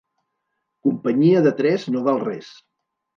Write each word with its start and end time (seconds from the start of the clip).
Companyia 0.87 1.43
de 1.47 1.51
tres 1.59 1.85
no 1.97 2.01
val 2.09 2.23
res. 2.25 2.51